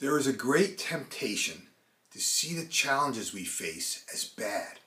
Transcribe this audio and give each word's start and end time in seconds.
There 0.00 0.18
is 0.18 0.26
a 0.26 0.32
great 0.32 0.76
temptation 0.76 1.68
to 2.10 2.18
see 2.18 2.52
the 2.52 2.66
challenges 2.66 3.32
we 3.32 3.44
face 3.44 4.04
as 4.12 4.24
bad. 4.24 4.80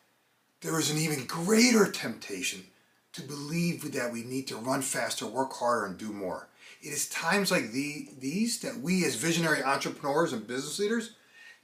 There 0.60 0.78
is 0.78 0.92
an 0.92 0.98
even 0.98 1.24
greater 1.26 1.90
temptation 1.90 2.66
to 3.14 3.22
believe 3.22 3.94
that 3.94 4.12
we 4.12 4.24
need 4.24 4.48
to 4.48 4.58
run 4.58 4.82
faster, 4.82 5.26
work 5.26 5.54
harder, 5.54 5.86
and 5.86 5.98
do 5.98 6.12
more. 6.12 6.50
It 6.82 6.90
is 6.90 7.08
times 7.08 7.52
like 7.52 7.72
the, 7.72 8.10
these 8.20 8.60
that 8.60 8.82
we, 8.82 9.06
as 9.06 9.16
visionary 9.16 9.64
entrepreneurs 9.64 10.34
and 10.34 10.46
business 10.46 10.78
leaders, 10.78 11.12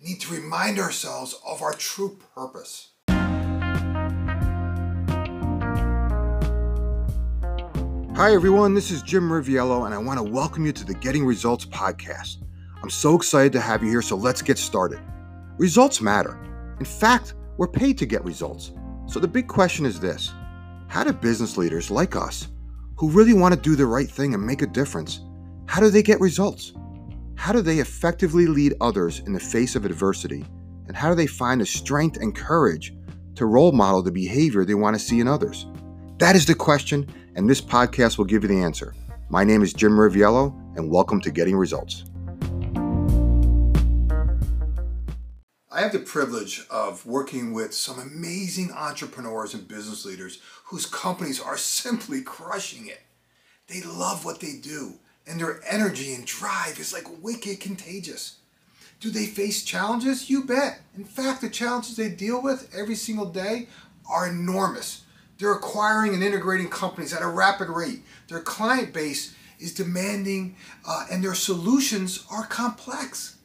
need 0.02 0.22
to 0.22 0.34
remind 0.34 0.80
ourselves 0.80 1.36
of 1.46 1.62
our 1.62 1.74
true 1.74 2.18
purpose. 2.34 2.92
Hi, 8.16 8.34
everyone. 8.34 8.74
This 8.74 8.90
is 8.90 9.02
Jim 9.02 9.30
Riviello, 9.30 9.86
and 9.86 9.94
I 9.94 9.98
want 9.98 10.18
to 10.18 10.24
welcome 10.24 10.66
you 10.66 10.72
to 10.72 10.86
the 10.86 10.94
Getting 10.94 11.26
Results 11.26 11.66
podcast. 11.66 12.38
I'm 12.84 12.90
so 12.90 13.16
excited 13.16 13.54
to 13.54 13.62
have 13.62 13.82
you 13.82 13.90
here, 13.90 14.02
so 14.02 14.18
let's 14.18 14.42
get 14.42 14.58
started. 14.58 15.00
Results 15.58 16.02
matter. 16.02 16.38
In 16.80 16.86
fact, 16.86 17.34
we're 17.56 17.70
paid 17.70 17.98
to 18.00 18.06
get 18.06 18.26
results. 18.26 18.74
So 19.08 19.22
the 19.22 19.28
big 19.28 19.48
question 19.48 19.86
is 19.86 20.02
this 20.02 20.34
How 20.90 21.06
do 21.06 21.14
business 21.14 21.56
leaders 21.56 21.90
like 21.90 22.18
us, 22.18 22.50
who 22.98 23.10
really 23.10 23.34
want 23.34 23.56
to 23.56 23.60
do 23.60 23.78
the 23.78 23.86
right 23.86 24.10
thing 24.10 24.34
and 24.34 24.46
make 24.46 24.62
a 24.62 24.68
difference, 24.68 25.22
how 25.66 25.80
do 25.80 25.90
they 25.90 26.04
get 26.04 26.20
results? 26.20 26.74
How 27.36 27.54
do 27.54 27.62
they 27.62 27.80
effectively 27.80 28.48
lead 28.48 28.74
others 28.82 29.22
in 29.22 29.32
the 29.32 29.40
face 29.40 29.78
of 29.78 29.86
adversity? 29.86 30.44
And 30.88 30.98
how 30.98 31.08
do 31.08 31.16
they 31.16 31.26
find 31.26 31.62
the 31.62 31.66
strength 31.66 32.18
and 32.18 32.36
courage 32.36 32.94
to 33.36 33.46
role 33.46 33.72
model 33.72 34.02
the 34.02 34.12
behavior 34.12 34.66
they 34.66 34.76
want 34.76 34.94
to 34.94 35.00
see 35.02 35.22
in 35.22 35.30
others? 35.30 35.68
That 36.18 36.36
is 36.36 36.46
the 36.46 36.54
question, 36.54 37.08
and 37.38 37.50
this 37.50 37.62
podcast 37.62 38.18
will 38.18 38.26
give 38.26 38.44
you 38.44 38.50
the 38.50 38.62
answer. 38.62 38.94
My 39.30 39.46
name 39.46 39.64
is 39.64 39.72
Jim 39.72 39.94
Riviello, 39.94 40.54
and 40.76 40.92
welcome 40.92 41.22
to 41.22 41.32
Getting 41.32 41.56
Results. 41.56 42.04
I 45.74 45.82
have 45.82 45.92
the 45.92 45.98
privilege 45.98 46.68
of 46.70 47.04
working 47.04 47.52
with 47.52 47.74
some 47.74 47.98
amazing 47.98 48.72
entrepreneurs 48.72 49.56
and 49.56 49.68
business 49.68 50.06
leaders 50.06 50.40
whose 50.66 50.86
companies 50.86 51.42
are 51.42 51.58
simply 51.58 52.22
crushing 52.22 52.86
it. 52.86 53.02
They 53.66 53.82
love 53.82 54.24
what 54.24 54.40
they 54.40 54.54
do, 54.62 55.00
and 55.26 55.40
their 55.40 55.62
energy 55.68 56.14
and 56.14 56.28
drive 56.28 56.80
is 56.80 56.94
like 56.94 57.24
wicked 57.24 57.60
contagious. 57.60 58.38
Do 59.00 59.10
they 59.10 59.26
face 59.26 59.64
challenges? 59.64 60.30
You 60.30 60.44
bet. 60.44 60.82
In 60.96 61.06
fact, 61.06 61.42
the 61.42 61.50
challenges 61.50 61.96
they 61.96 62.10
deal 62.10 62.40
with 62.40 62.72
every 62.78 62.96
single 62.96 63.32
day 63.32 63.68
are 64.08 64.28
enormous. 64.28 65.02
They're 65.40 65.54
acquiring 65.54 66.14
and 66.14 66.24
integrating 66.24 66.70
companies 66.70 67.16
at 67.16 67.24
a 67.24 67.28
rapid 67.28 67.70
rate. 67.70 68.04
Their 68.28 68.42
client 68.42 68.94
base 68.94 69.34
is 69.60 69.74
demanding, 69.74 70.56
uh, 70.88 71.08
and 71.12 71.24
their 71.24 71.34
solutions 71.34 72.26
are 72.30 72.46
complex. 72.46 73.38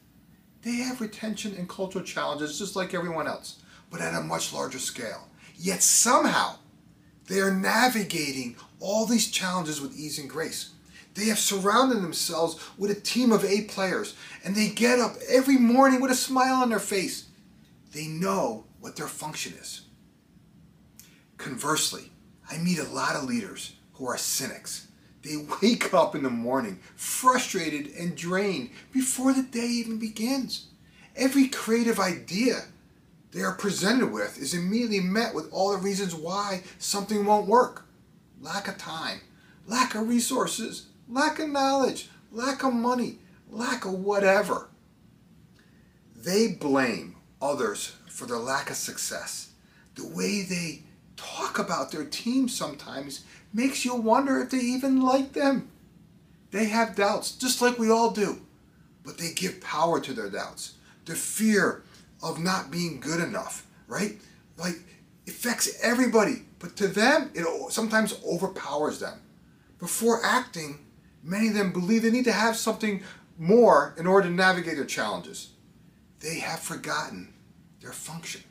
They 0.61 0.75
have 0.77 1.01
retention 1.01 1.55
and 1.57 1.69
cultural 1.69 2.03
challenges 2.03 2.59
just 2.59 2.75
like 2.75 2.93
everyone 2.93 3.27
else, 3.27 3.61
but 3.89 4.01
at 4.01 4.13
a 4.13 4.21
much 4.21 4.53
larger 4.53 4.79
scale. 4.79 5.27
Yet 5.57 5.81
somehow, 5.81 6.55
they 7.27 7.39
are 7.39 7.53
navigating 7.53 8.55
all 8.79 9.05
these 9.05 9.31
challenges 9.31 9.79
with 9.79 9.97
ease 9.97 10.19
and 10.19 10.29
grace. 10.29 10.71
They 11.15 11.25
have 11.25 11.39
surrounded 11.39 12.01
themselves 12.01 12.59
with 12.77 12.91
a 12.91 12.99
team 12.99 13.31
of 13.31 13.43
A 13.43 13.63
players, 13.63 14.15
and 14.43 14.55
they 14.55 14.69
get 14.69 14.99
up 14.99 15.15
every 15.29 15.57
morning 15.57 16.01
with 16.01 16.11
a 16.11 16.15
smile 16.15 16.55
on 16.55 16.69
their 16.69 16.79
face. 16.79 17.27
They 17.93 18.07
know 18.07 18.65
what 18.79 18.95
their 18.95 19.07
function 19.07 19.53
is. 19.53 19.81
Conversely, 21.37 22.11
I 22.49 22.57
meet 22.57 22.79
a 22.79 22.83
lot 22.83 23.15
of 23.15 23.23
leaders 23.23 23.75
who 23.93 24.07
are 24.07 24.17
cynics. 24.17 24.87
They 25.21 25.35
wake 25.61 25.93
up 25.93 26.15
in 26.15 26.23
the 26.23 26.29
morning 26.29 26.79
frustrated 26.95 27.91
and 27.95 28.15
drained 28.15 28.69
before 28.93 29.33
the 29.33 29.43
day 29.43 29.67
even 29.67 29.99
begins. 29.99 30.67
Every 31.15 31.47
creative 31.47 31.99
idea 31.99 32.63
they 33.31 33.41
are 33.41 33.55
presented 33.55 34.11
with 34.11 34.39
is 34.39 34.53
immediately 34.53 35.01
met 35.01 35.35
with 35.35 35.51
all 35.51 35.71
the 35.71 35.77
reasons 35.77 36.15
why 36.15 36.63
something 36.77 37.25
won't 37.25 37.47
work 37.47 37.85
lack 38.41 38.67
of 38.67 38.77
time, 38.77 39.19
lack 39.67 39.95
of 39.95 40.07
resources, 40.07 40.87
lack 41.09 41.39
of 41.39 41.49
knowledge, 41.49 42.09
lack 42.31 42.63
of 42.63 42.73
money, 42.73 43.19
lack 43.49 43.85
of 43.85 43.93
whatever. 43.93 44.69
They 46.15 46.47
blame 46.47 47.15
others 47.41 47.95
for 48.07 48.25
their 48.25 48.37
lack 48.37 48.69
of 48.69 48.75
success. 48.75 49.51
The 49.95 50.07
way 50.07 50.41
they 50.41 50.83
talk 51.17 51.59
about 51.59 51.91
their 51.91 52.05
team 52.05 52.47
sometimes 52.47 53.25
makes 53.53 53.85
you 53.85 53.95
wonder 53.95 54.41
if 54.41 54.51
they 54.51 54.57
even 54.57 55.01
like 55.01 55.33
them. 55.33 55.69
They 56.51 56.65
have 56.65 56.95
doubts, 56.95 57.31
just 57.31 57.61
like 57.61 57.77
we 57.77 57.89
all 57.89 58.11
do, 58.11 58.41
but 59.03 59.17
they 59.17 59.31
give 59.33 59.61
power 59.61 59.99
to 59.99 60.13
their 60.13 60.29
doubts. 60.29 60.75
The 61.05 61.15
fear 61.15 61.83
of 62.23 62.39
not 62.39 62.71
being 62.71 62.99
good 62.99 63.21
enough, 63.21 63.65
right? 63.87 64.17
Like, 64.57 64.79
affects 65.27 65.79
everybody, 65.81 66.43
but 66.59 66.75
to 66.77 66.87
them, 66.87 67.31
it 67.33 67.45
sometimes 67.71 68.19
overpowers 68.25 68.99
them. 68.99 69.21
Before 69.77 70.23
acting, 70.25 70.79
many 71.23 71.47
of 71.49 71.53
them 71.53 71.71
believe 71.71 72.01
they 72.01 72.11
need 72.11 72.25
to 72.25 72.31
have 72.31 72.57
something 72.57 73.01
more 73.37 73.95
in 73.97 74.05
order 74.07 74.27
to 74.27 74.33
navigate 74.33 74.75
their 74.75 74.85
challenges. 74.85 75.51
They 76.19 76.39
have 76.39 76.59
forgotten 76.59 77.33
their 77.81 77.93
function. 77.93 78.41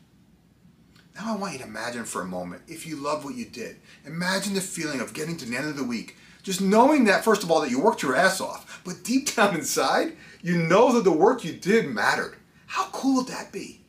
Now 1.19 1.35
I 1.35 1.37
want 1.37 1.55
you 1.55 1.59
to 1.59 1.65
imagine 1.65 2.05
for 2.05 2.23
a 2.23 2.27
moment 2.27 2.63
if 2.69 2.87
you 2.87 2.95
love 2.95 3.25
what 3.25 3.35
you 3.35 3.45
did. 3.45 3.81
Imagine 4.07 4.55
the 4.55 4.61
feeling 4.61 5.01
of 5.01 5.13
getting 5.13 5.37
to 5.39 5.45
the 5.45 5.57
end 5.57 5.67
of 5.67 5.77
the 5.77 5.83
week, 5.83 6.17
just 6.45 6.61
knowing 6.61 7.07
that, 7.07 7.25
first 7.25 7.43
of 7.43 7.51
all, 7.51 7.61
that 7.61 7.73
you 7.73 7.81
worked 7.81 8.03
your 8.03 8.15
ass 8.15 8.41
off, 8.41 8.81
but 8.85 9.03
deep 9.03 9.35
down 9.35 9.57
inside, 9.57 10.17
you 10.43 10.57
know 10.57 10.93
that 10.93 11.03
the 11.03 11.11
work 11.11 11.45
you 11.45 11.53
did 11.53 11.89
mattered. 11.89 12.37
How 12.67 12.85
cool 12.93 13.17
would 13.17 13.27
that 13.27 13.51
be? 13.51 13.85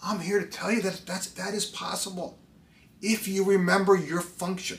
I'm 0.00 0.20
here 0.20 0.40
to 0.40 0.46
tell 0.46 0.70
you 0.70 0.80
that 0.82 1.02
that's, 1.04 1.26
that 1.32 1.54
is 1.54 1.66
possible 1.66 2.38
if 3.02 3.26
you 3.26 3.42
remember 3.42 3.96
your 3.96 4.20
function. 4.20 4.78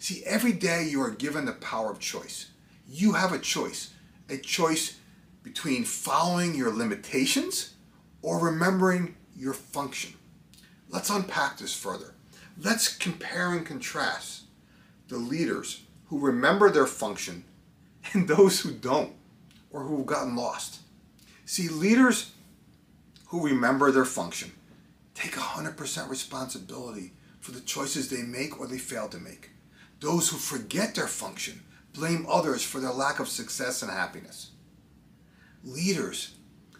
See, 0.00 0.24
every 0.24 0.52
day 0.52 0.88
you 0.90 1.00
are 1.02 1.10
given 1.10 1.44
the 1.44 1.52
power 1.52 1.92
of 1.92 2.00
choice. 2.00 2.50
You 2.88 3.12
have 3.12 3.32
a 3.32 3.38
choice, 3.38 3.92
a 4.28 4.38
choice 4.38 4.98
between 5.44 5.84
following 5.84 6.56
your 6.56 6.72
limitations 6.72 7.74
or 8.22 8.40
remembering 8.40 9.14
your 9.36 9.52
function. 9.52 10.14
Let's 10.90 11.08
unpack 11.08 11.58
this 11.58 11.74
further. 11.74 12.14
Let's 12.60 12.94
compare 12.94 13.52
and 13.52 13.64
contrast 13.64 14.42
the 15.08 15.16
leaders 15.16 15.82
who 16.06 16.18
remember 16.18 16.70
their 16.70 16.86
function 16.86 17.44
and 18.12 18.26
those 18.26 18.60
who 18.60 18.72
don't 18.72 19.12
or 19.70 19.84
who've 19.84 20.06
gotten 20.06 20.36
lost. 20.36 20.80
See, 21.46 21.68
leaders 21.68 22.32
who 23.28 23.46
remember 23.46 23.92
their 23.92 24.04
function 24.04 24.52
take 25.14 25.32
100% 25.32 26.08
responsibility 26.08 27.12
for 27.38 27.52
the 27.52 27.60
choices 27.60 28.08
they 28.08 28.22
make 28.22 28.58
or 28.58 28.66
they 28.66 28.78
fail 28.78 29.08
to 29.08 29.18
make. 29.18 29.50
Those 30.00 30.28
who 30.28 30.36
forget 30.36 30.94
their 30.94 31.06
function 31.06 31.62
blame 31.92 32.26
others 32.28 32.64
for 32.64 32.80
their 32.80 32.92
lack 32.92 33.20
of 33.20 33.28
success 33.28 33.82
and 33.82 33.90
happiness. 33.90 34.50
Leaders 35.62 36.36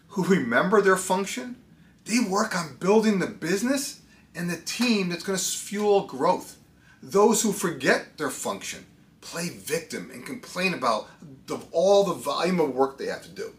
who 0.09 0.25
remember 0.25 0.81
their 0.81 0.97
function, 0.97 1.56
they 2.04 2.19
work 2.19 2.56
on 2.56 2.76
building 2.76 3.19
the 3.19 3.26
business 3.26 4.00
and 4.34 4.48
the 4.48 4.56
team 4.56 5.08
that's 5.08 5.24
going 5.24 5.38
to 5.38 5.44
fuel 5.44 6.06
growth. 6.06 6.56
Those 7.02 7.42
who 7.42 7.52
forget 7.52 8.18
their 8.18 8.30
function 8.30 8.86
play 9.20 9.48
victim 9.48 10.10
and 10.12 10.24
complain 10.24 10.74
about 10.74 11.08
the, 11.46 11.58
all 11.72 12.04
the 12.04 12.14
volume 12.14 12.60
of 12.60 12.74
work 12.74 12.98
they 12.98 13.06
have 13.06 13.22
to 13.22 13.30
do. 13.30 13.52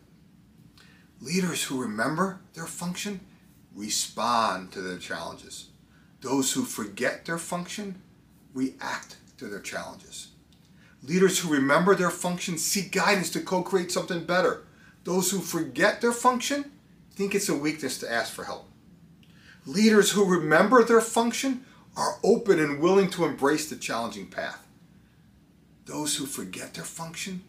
Leaders 1.19 1.63
who 1.63 1.81
remember 1.81 2.39
their 2.53 2.65
function 2.65 3.19
respond 3.75 4.71
to 4.71 4.81
their 4.81 4.97
challenges. 4.97 5.69
Those 6.21 6.53
who 6.53 6.63
forget 6.63 7.25
their 7.25 7.37
function 7.37 8.01
react 8.53 9.17
to 9.37 9.47
their 9.47 9.59
challenges. 9.59 10.29
Leaders 11.03 11.39
who 11.39 11.51
remember 11.51 11.95
their 11.95 12.11
function 12.11 12.57
seek 12.57 12.91
guidance 12.91 13.29
to 13.31 13.39
co 13.39 13.63
create 13.63 13.91
something 13.91 14.23
better. 14.23 14.63
Those 15.03 15.31
who 15.31 15.39
forget 15.39 15.99
their 15.99 16.11
function 16.11 16.71
think 17.13 17.33
it's 17.33 17.49
a 17.49 17.55
weakness 17.55 17.97
to 17.99 18.11
ask 18.11 18.31
for 18.31 18.43
help. 18.43 18.70
Leaders 19.65 20.11
who 20.11 20.25
remember 20.25 20.83
their 20.83 21.01
function 21.01 21.65
are 21.95 22.17
open 22.23 22.59
and 22.59 22.79
willing 22.79 23.09
to 23.11 23.25
embrace 23.25 23.69
the 23.69 23.75
challenging 23.75 24.27
path. 24.27 24.65
Those 25.85 26.15
who 26.15 26.25
forget 26.25 26.73
their 26.73 26.83
function 26.83 27.43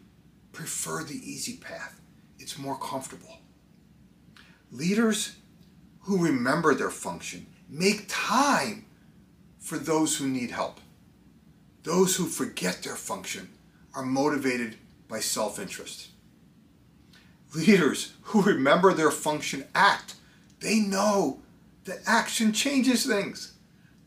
prefer 0.51 1.03
the 1.03 1.19
easy 1.23 1.57
path. 1.57 1.99
It's 2.37 2.57
more 2.57 2.77
comfortable. 2.77 3.39
Leaders 4.71 5.37
who 6.01 6.23
remember 6.23 6.75
their 6.75 6.89
function 6.89 7.47
make 7.69 8.05
time 8.07 8.85
for 9.59 9.77
those 9.77 10.17
who 10.17 10.27
need 10.27 10.51
help. 10.51 10.79
Those 11.83 12.15
who 12.15 12.25
forget 12.25 12.83
their 12.83 12.95
function 12.95 13.49
are 13.95 14.05
motivated 14.05 14.75
by 15.07 15.19
self 15.19 15.57
interest. 15.59 16.09
Leaders 17.55 18.13
who 18.23 18.41
remember 18.41 18.93
their 18.93 19.11
function 19.11 19.65
act. 19.73 20.15
They 20.59 20.79
know 20.79 21.42
that 21.85 21.99
action 22.05 22.51
changes 22.53 23.05
things. 23.05 23.53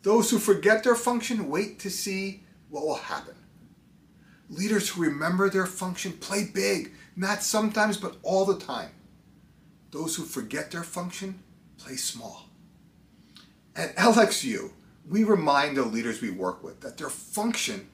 Those 0.03 0.31
who 0.31 0.39
forget 0.39 0.85
their 0.85 0.95
function 0.95 1.49
wait 1.49 1.79
to 1.81 1.91
see 1.91 2.45
what 2.71 2.85
will 2.85 2.97
happen. 2.97 3.35
Leaders 4.49 4.89
who 4.89 5.03
remember 5.03 5.51
their 5.51 5.67
function 5.67 6.13
play 6.13 6.45
big, 6.53 6.93
not 7.17 7.43
sometimes, 7.43 7.97
but 7.97 8.17
all 8.23 8.45
the 8.45 8.59
time. 8.59 8.91
Those 9.91 10.15
who 10.17 10.25
forget 10.25 10.71
their 10.71 10.85
function 10.85 11.43
play 11.79 11.97
small. 11.97 12.49
At 13.75 13.97
LXU, 13.97 14.71
we 15.09 15.25
remind 15.25 15.77
the 15.77 15.85
leaders 15.85 16.21
we 16.21 16.31
work 16.31 16.63
with 16.63 16.81
that 16.81 16.99
their 16.99 17.11
function 17.11 17.89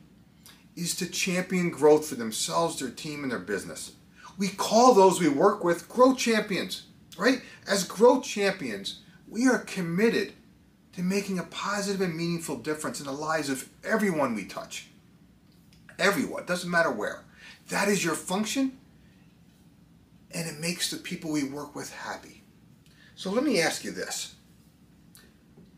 is 0.77 0.95
to 0.97 1.07
champion 1.07 1.71
growth 1.71 2.09
for 2.09 2.15
themselves, 2.15 2.79
their 2.79 2.91
team, 2.91 3.23
and 3.23 3.33
their 3.33 3.39
business. 3.39 3.93
We 4.39 4.49
call 4.49 4.95
those 4.95 5.21
we 5.21 5.29
work 5.29 5.63
with 5.65 5.89
growth 5.89 6.19
champions, 6.19 6.87
right? 7.19 7.43
As 7.67 7.85
growth 7.85 8.25
champions, 8.25 9.01
we 9.33 9.49
are 9.49 9.61
committed 9.61 10.35
to 10.93 11.03
making 11.03 11.39
a 11.39 11.45
positive 11.45 12.03
and 12.03 12.15
meaningful 12.15 12.57
difference 12.57 13.01
in 13.01 13.07
the 13.07 13.13
lives 13.13 13.49
of 13.49 13.67
everyone 13.83 14.35
we 14.35 14.45
touch. 14.45 14.89
Everyone, 15.99 16.45
doesn't 16.45 16.71
matter 16.71 16.91
where. 16.91 17.25
That 17.71 17.89
is 17.89 18.05
your 18.05 18.15
function, 18.15 18.77
and 20.33 20.47
it 20.47 20.61
makes 20.61 20.91
the 20.91 20.99
people 20.99 21.33
we 21.33 21.45
work 21.45 21.75
with 21.75 21.91
happy. 21.95 22.43
So 23.15 23.31
let 23.31 23.43
me 23.43 23.59
ask 23.59 23.85
you 23.85 23.91
this 23.91 24.35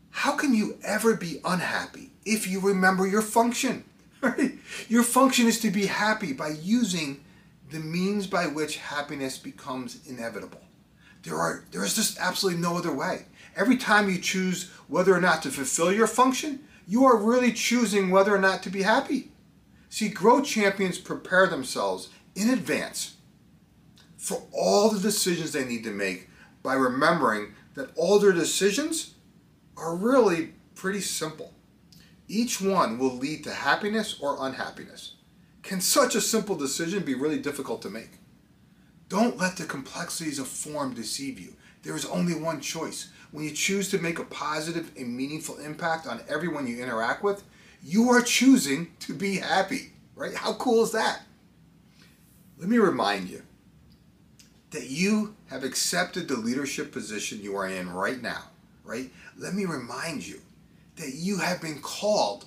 How 0.09 0.33
can 0.33 0.53
you 0.53 0.77
ever 0.83 1.15
be 1.15 1.39
unhappy 1.45 2.11
if 2.25 2.49
you 2.49 2.59
remember 2.59 3.07
your 3.07 3.21
function? 3.21 3.85
Your 4.89 5.03
function 5.03 5.45
is 5.45 5.59
to 5.59 5.69
be 5.69 5.85
happy 5.85 6.33
by 6.33 6.47
using 6.47 7.23
the 7.69 7.79
means 7.79 8.25
by 8.25 8.47
which 8.47 8.77
happiness 8.77 9.37
becomes 9.37 9.99
inevitable. 10.07 10.61
There 11.25 11.35
are 11.35 11.63
there 11.71 11.83
is 11.83 11.95
just 11.95 12.17
absolutely 12.19 12.61
no 12.61 12.77
other 12.77 12.93
way. 12.93 13.25
Every 13.55 13.77
time 13.77 14.09
you 14.09 14.19
choose 14.19 14.71
whether 14.87 15.13
or 15.13 15.21
not 15.21 15.41
to 15.43 15.49
fulfill 15.49 15.91
your 15.91 16.07
function, 16.07 16.61
you 16.87 17.05
are 17.05 17.17
really 17.17 17.51
choosing 17.51 18.09
whether 18.09 18.35
or 18.35 18.39
not 18.39 18.61
to 18.63 18.69
be 18.69 18.83
happy. 18.83 19.31
See, 19.89 20.09
growth 20.09 20.45
champions 20.45 20.97
prepare 20.97 21.47
themselves 21.47 22.09
in 22.35 22.49
advance 22.49 23.15
for 24.17 24.43
all 24.51 24.89
the 24.89 24.99
decisions 24.99 25.51
they 25.51 25.65
need 25.65 25.83
to 25.83 25.91
make 25.91 26.29
by 26.63 26.73
remembering 26.73 27.53
that 27.75 27.91
all 27.95 28.19
their 28.19 28.31
decisions 28.31 29.13
are 29.77 29.95
really 29.95 30.53
pretty 30.73 31.01
simple. 31.01 31.53
Each 32.27 32.59
one 32.59 32.97
will 32.97 33.15
lead 33.15 33.43
to 33.43 33.53
happiness 33.53 34.17
or 34.19 34.37
unhappiness. 34.39 35.13
Can 35.61 35.79
such 35.79 36.15
a 36.15 36.21
simple 36.21 36.55
decision 36.55 37.03
be 37.03 37.13
really 37.13 37.39
difficult 37.39 37.81
to 37.83 37.89
make? 37.89 38.19
Don't 39.09 39.37
let 39.37 39.57
the 39.57 39.65
complexities 39.65 40.39
of 40.39 40.47
form 40.47 40.93
deceive 40.93 41.39
you. 41.39 41.53
There 41.83 41.95
is 41.95 42.05
only 42.05 42.33
one 42.33 42.61
choice. 42.61 43.09
When 43.35 43.43
you 43.43 43.51
choose 43.51 43.91
to 43.91 43.97
make 43.97 44.17
a 44.17 44.23
positive 44.23 44.91
and 44.97 45.13
meaningful 45.13 45.57
impact 45.57 46.07
on 46.07 46.21
everyone 46.29 46.67
you 46.67 46.81
interact 46.81 47.21
with, 47.21 47.43
you 47.83 48.09
are 48.09 48.21
choosing 48.21 48.93
to 49.01 49.13
be 49.13 49.35
happy, 49.35 49.91
right? 50.15 50.33
How 50.33 50.53
cool 50.53 50.83
is 50.83 50.93
that? 50.93 51.19
Let 52.57 52.69
me 52.69 52.77
remind 52.77 53.27
you 53.27 53.41
that 54.71 54.89
you 54.89 55.35
have 55.47 55.65
accepted 55.65 56.29
the 56.29 56.37
leadership 56.37 56.93
position 56.93 57.41
you 57.41 57.57
are 57.57 57.67
in 57.67 57.91
right 57.91 58.21
now, 58.21 58.43
right? 58.85 59.11
Let 59.37 59.53
me 59.53 59.65
remind 59.65 60.25
you 60.25 60.39
that 60.95 61.15
you 61.15 61.39
have 61.39 61.61
been 61.61 61.79
called 61.81 62.45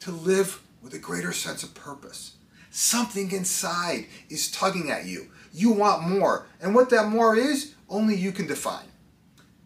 to 0.00 0.12
live 0.12 0.62
with 0.82 0.94
a 0.94 0.98
greater 0.98 1.32
sense 1.32 1.62
of 1.62 1.74
purpose. 1.74 2.36
Something 2.70 3.30
inside 3.32 4.06
is 4.30 4.50
tugging 4.50 4.90
at 4.90 5.04
you. 5.04 5.26
You 5.52 5.72
want 5.72 6.08
more. 6.08 6.46
And 6.62 6.74
what 6.74 6.88
that 6.88 7.08
more 7.08 7.36
is, 7.36 7.74
only 7.90 8.16
you 8.16 8.32
can 8.32 8.46
define. 8.46 8.86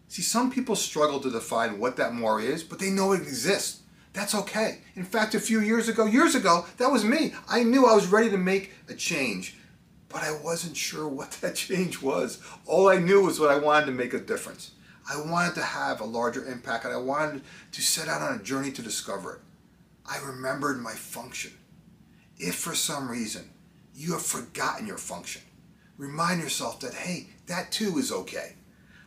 See, 0.07 0.21
some 0.21 0.51
people 0.51 0.75
struggle 0.75 1.19
to 1.19 1.29
define 1.29 1.79
what 1.79 1.97
that 1.97 2.13
more 2.13 2.39
is, 2.39 2.63
but 2.63 2.79
they 2.79 2.89
know 2.89 3.11
it 3.11 3.21
exists. 3.21 3.81
That's 4.13 4.33
okay. 4.33 4.79
In 4.95 5.03
fact, 5.03 5.35
a 5.35 5.39
few 5.39 5.59
years 5.59 5.89
ago, 5.89 6.05
years 6.05 6.33
ago, 6.33 6.65
that 6.77 6.91
was 6.91 7.03
me. 7.03 7.33
I 7.47 7.63
knew 7.63 7.85
I 7.85 7.93
was 7.93 8.07
ready 8.07 8.29
to 8.29 8.37
make 8.37 8.71
a 8.89 8.95
change, 8.95 9.57
but 10.09 10.23
I 10.23 10.31
wasn't 10.31 10.77
sure 10.77 11.07
what 11.07 11.31
that 11.41 11.55
change 11.67 12.01
was. 12.01 12.41
All 12.65 12.89
I 12.89 12.97
knew 12.97 13.21
was 13.21 13.39
what 13.39 13.51
I 13.51 13.59
wanted 13.59 13.87
to 13.87 13.91
make 13.91 14.13
a 14.13 14.19
difference. 14.19 14.71
I 15.09 15.21
wanted 15.21 15.55
to 15.55 15.63
have 15.63 16.01
a 16.01 16.05
larger 16.05 16.45
impact 16.45 16.85
and 16.85 16.93
I 16.93 16.97
wanted 16.97 17.43
to 17.71 17.81
set 17.81 18.07
out 18.07 18.21
on 18.21 18.39
a 18.39 18.43
journey 18.43 18.71
to 18.71 18.81
discover 18.81 19.35
it. 19.35 19.41
I 20.05 20.19
remembered 20.19 20.81
my 20.81 20.93
function. 20.93 21.51
If 22.37 22.55
for 22.55 22.75
some 22.75 23.09
reason 23.09 23.49
you 23.95 24.13
have 24.13 24.25
forgotten 24.25 24.87
your 24.87 24.97
function, 24.97 25.41
remind 25.97 26.41
yourself 26.41 26.79
that, 26.81 26.93
hey, 26.93 27.27
that 27.47 27.71
too 27.71 27.97
is 27.97 28.11
okay. 28.11 28.55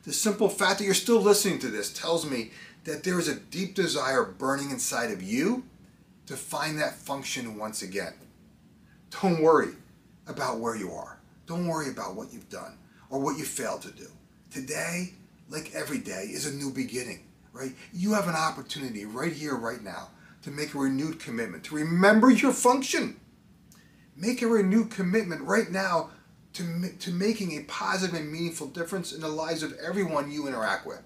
The 0.05 0.13
simple 0.13 0.49
fact 0.49 0.79
that 0.79 0.85
you're 0.85 0.95
still 0.95 1.21
listening 1.21 1.59
to 1.61 1.69
this 1.69 1.93
tells 1.93 2.29
me 2.29 2.53
that 2.85 3.05
there 3.05 3.19
is 3.19 3.29
a 3.29 3.39
deep 3.39 3.75
desire 3.75 4.25
burning 4.25 4.71
inside 4.71 5.11
of 5.11 5.23
you 5.23 5.65
to 6.27 6.37
find 6.37 6.79
that 6.79 6.95
function 6.95 7.59
once 7.59 7.83
again. 7.83 8.15
Don't 9.21 9.43
worry 9.43 9.75
about 10.27 10.59
where 10.59 10.77
you 10.77 10.93
are. 10.93 11.19
Don't 11.47 11.67
worry 11.67 11.91
about 11.91 12.15
what 12.15 12.33
you've 12.33 12.49
done 12.49 12.79
or 13.11 13.21
what 13.21 13.37
you 13.37 13.45
failed 13.45 13.83
to 13.83 13.91
do. 13.91 14.07
Today, 14.51 15.13
like 15.49 15.75
every 15.75 15.99
day, 15.99 16.29
is 16.31 16.47
a 16.47 16.55
new 16.55 16.71
beginning, 16.71 17.27
right? 17.53 17.73
You 17.93 18.15
have 18.15 18.29
an 18.29 18.37
opportunity 18.37 19.05
right 19.05 19.33
here, 19.33 19.57
right 19.57 19.83
now, 19.83 20.11
to 20.43 20.51
make 20.51 20.75
a 20.75 20.79
renewed 20.79 21.21
commitment, 21.21 21.65
to 21.65 21.75
remember 21.75 22.31
your 22.31 22.53
function. 22.53 23.21
Make 24.17 24.43
a 24.43 24.47
renewed 24.47 24.91
commitment 24.91 25.43
right 25.43 25.71
now 25.71 26.11
to, 26.55 26.91
to 26.99 27.11
making 27.11 27.53
a 27.53 27.65
positive 27.65 28.17
and 28.17 28.31
meaningful 28.31 28.67
difference 28.67 29.13
in 29.13 29.21
the 29.21 29.29
lives 29.29 29.63
of 29.63 29.75
everyone 29.79 30.31
you 30.31 30.49
interact 30.49 30.87
with. 30.87 31.03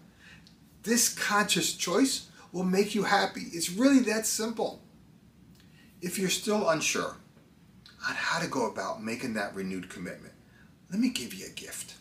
This 0.82 1.08
conscious 1.08 1.74
choice 1.74 2.28
will 2.52 2.64
make 2.64 2.94
you 2.94 3.02
happy. 3.02 3.42
It's 3.52 3.70
really 3.70 4.00
that 4.00 4.26
simple. 4.26 4.80
If 6.00 6.18
you're 6.18 6.30
still 6.30 6.68
unsure 6.68 7.16
on 8.08 8.14
how 8.14 8.40
to 8.40 8.48
go 8.48 8.70
about 8.70 9.02
making 9.02 9.34
that 9.34 9.54
renewed 9.54 9.88
commitment, 9.88 10.34
let 10.90 11.00
me 11.00 11.08
give 11.08 11.34
you 11.34 11.46
a 11.46 11.50
gift. 11.50 11.94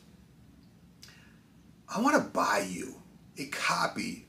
I 1.93 2.01
want 2.01 2.15
to 2.15 2.29
buy 2.29 2.67
you 2.69 2.95
a 3.37 3.45
copy 3.45 4.25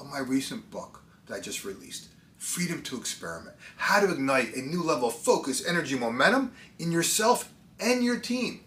of 0.00 0.10
my 0.10 0.18
recent 0.18 0.70
book 0.70 1.02
that 1.26 1.34
I 1.34 1.40
just 1.40 1.64
released 1.64 2.08
Freedom 2.38 2.82
to 2.82 2.96
Experiment 2.96 3.56
How 3.76 4.00
to 4.00 4.12
Ignite 4.12 4.54
a 4.54 4.62
New 4.62 4.82
Level 4.82 5.08
of 5.08 5.14
Focus, 5.14 5.66
Energy, 5.66 5.98
Momentum 5.98 6.52
in 6.78 6.92
Yourself 6.92 7.52
and 7.80 8.04
Your 8.04 8.18
Team. 8.18 8.60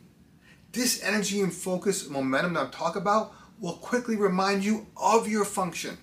This 0.72 1.04
energy 1.04 1.42
and 1.42 1.54
focus 1.54 2.10
momentum 2.10 2.54
that 2.54 2.66
I'm 2.66 2.72
talking 2.72 3.02
about 3.02 3.34
will 3.60 3.74
quickly 3.74 4.16
remind 4.16 4.64
you 4.64 4.88
of 4.98 5.28
your 5.28 5.46
function. 5.46 5.98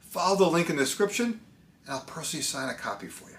Follow 0.00 0.36
the 0.36 0.46
link 0.46 0.70
in 0.70 0.76
the 0.76 0.82
description 0.82 1.40
and 1.84 1.94
I'll 1.94 2.00
personally 2.02 2.42
sign 2.42 2.68
a 2.68 2.74
copy 2.74 3.06
for 3.06 3.30
you. 3.30 3.36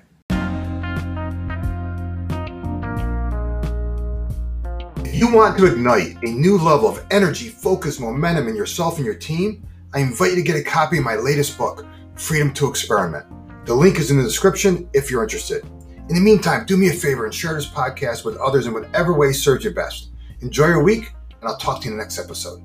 If 5.06 5.15
you 5.15 5.33
want 5.33 5.57
to 5.57 5.65
ignite 5.65 6.18
a 6.24 6.30
new 6.31 6.57
level 6.57 6.88
of 6.88 7.06
energy, 7.12 7.50
focus, 7.50 8.00
momentum 8.00 8.48
in 8.48 8.55
yourself 8.55 8.98
and 8.98 9.05
your 9.05 9.15
team, 9.15 9.67
I 9.93 10.00
invite 10.00 10.31
you 10.31 10.38
to 10.38 10.41
get 10.41 10.55
a 10.55 10.63
copy 10.63 10.98
of 10.98 11.03
my 11.03 11.15
latest 11.15 11.58
book, 11.58 11.86
Freedom 12.15 12.53
to 12.55 12.69
Experiment. 12.69 13.25
The 13.65 13.74
link 13.74 14.00
is 14.00 14.12
in 14.12 14.17
the 14.17 14.24
description 14.24 14.89
if 14.93 15.12
you're 15.12 15.24
interested. 15.24 15.65
In 16.10 16.16
the 16.16 16.22
meantime, 16.22 16.66
do 16.66 16.75
me 16.75 16.89
a 16.89 16.94
favor 16.94 17.25
and 17.25 17.34
share 17.34 17.54
this 17.54 17.70
podcast 17.70 18.25
with 18.25 18.36
others 18.38 18.66
in 18.66 18.74
whatever 18.74 19.13
way 19.13 19.32
serves 19.32 19.63
you 19.63 19.70
best. 19.70 20.10
Enjoy 20.42 20.66
your 20.66 20.82
week, 20.82 21.13
and 21.39 21.48
I'll 21.48 21.58
talk 21.58 21.82
to 21.82 21.86
you 21.86 21.92
in 21.92 21.98
the 22.00 22.04
next 22.04 22.18
episode. 22.18 22.63